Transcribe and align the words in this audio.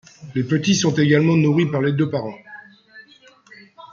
Les 0.33 0.43
petits 0.43 0.73
sont 0.73 0.95
également 0.95 1.37
nourris 1.37 1.67
par 1.69 1.79
les 1.79 1.91
deux 1.91 2.09
parents. 2.09 2.33